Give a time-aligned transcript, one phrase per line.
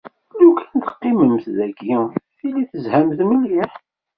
[0.45, 2.05] Lukan teqqimemt dayi
[2.37, 3.71] tili tezhamt mliḥ.